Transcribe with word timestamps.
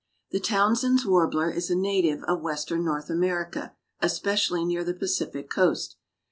The 0.31 0.39
Townsend's 0.39 1.05
Warbler 1.05 1.51
is 1.51 1.69
a 1.69 1.75
native 1.75 2.23
of 2.23 2.41
Western 2.41 2.83
North 2.83 3.07
America, 3.11 3.75
especially 3.99 4.65
near 4.65 4.83
the 4.83 4.95
Pacific 4.95 5.47
coast. 5.47 5.95